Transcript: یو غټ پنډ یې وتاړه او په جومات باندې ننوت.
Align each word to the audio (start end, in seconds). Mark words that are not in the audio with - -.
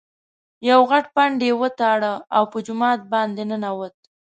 یو 0.69 0.79
غټ 0.89 1.05
پنډ 1.15 1.39
یې 1.47 1.53
وتاړه 1.61 2.13
او 2.35 2.43
په 2.51 2.57
جومات 2.65 2.99
باندې 3.13 3.43
ننوت. 3.49 3.95